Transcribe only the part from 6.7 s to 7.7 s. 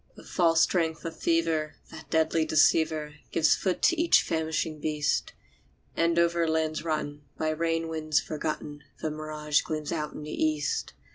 rotten, by